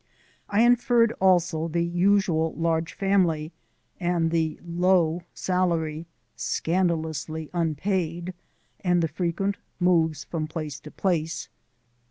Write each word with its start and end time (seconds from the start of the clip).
I 0.49 0.61
inferred 0.63 1.11
also 1.21 1.67
the 1.67 1.83
usual 1.83 2.55
large 2.57 2.93
family 2.93 3.51
and 3.99 4.31
the 4.31 4.59
low 4.65 5.21
salary 5.35 6.07
(scandalously 6.35 7.51
unpaid) 7.53 8.33
and 8.79 9.03
the 9.03 9.07
frequent 9.07 9.57
moves 9.79 10.23
from 10.23 10.47
place 10.47 10.79
to 10.79 10.89
place. 10.89 11.49